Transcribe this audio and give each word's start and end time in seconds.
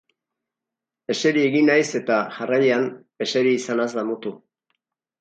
Eseri 1.15 1.43
egin 1.51 1.69
naiz 1.71 1.85
eta, 2.01 2.19
jarraian, 2.39 2.91
eseri 3.29 3.57
izanaz 3.63 3.91
damutu. 4.01 4.39